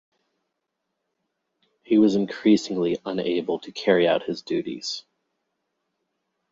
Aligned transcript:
He 1.83 1.99
was 1.99 2.15
increasingly 2.15 2.97
unable 3.05 3.59
to 3.59 3.71
carry 3.71 4.07
out 4.07 4.23
his 4.23 4.41
duties. 4.41 5.03